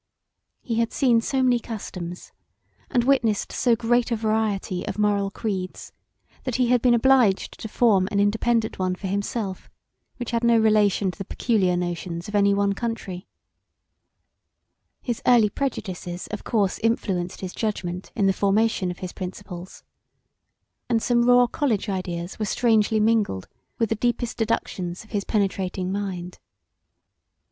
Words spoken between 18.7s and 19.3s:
of his